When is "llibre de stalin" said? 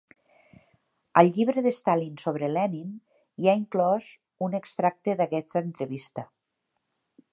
1.35-2.15